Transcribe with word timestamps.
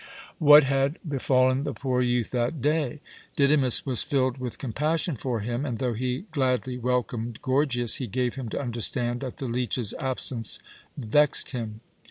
What 0.39 0.63
had 0.63 0.97
befallen 1.07 1.63
the 1.63 1.75
poor 1.75 2.01
youth 2.01 2.31
that 2.31 2.59
day? 2.59 3.01
Didymus 3.35 3.85
was 3.85 4.01
filled 4.01 4.39
with 4.39 4.57
compassion 4.57 5.15
for 5.15 5.41
him, 5.41 5.63
and, 5.63 5.77
though 5.77 5.93
he 5.93 6.25
gladly 6.31 6.75
welcomed 6.75 7.39
Gorgias, 7.43 7.97
he 7.97 8.07
gave 8.07 8.33
him 8.33 8.49
to 8.49 8.59
understand 8.59 9.19
that 9.19 9.37
the 9.37 9.45
leech's 9.47 9.93
absence 9.99 10.57
vexed 10.97 11.51
him. 11.51 11.81